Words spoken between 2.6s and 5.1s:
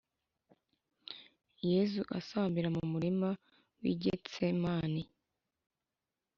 mu murima w’i getsemani